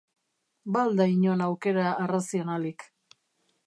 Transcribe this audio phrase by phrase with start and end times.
[0.73, 2.93] Ba al da inon aukera arrazionalik?